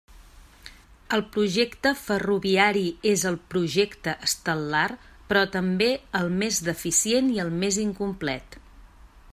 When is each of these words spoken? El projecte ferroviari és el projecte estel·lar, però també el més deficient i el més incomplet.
El 1.17 1.21
projecte 1.35 1.91
ferroviari 2.05 2.85
és 3.11 3.25
el 3.31 3.37
projecte 3.53 4.15
estel·lar, 4.29 4.87
però 5.31 5.45
també 5.57 5.91
el 6.21 6.33
més 6.41 6.63
deficient 6.71 7.33
i 7.37 7.39
el 7.47 7.53
més 7.65 7.79
incomplet. 7.85 8.59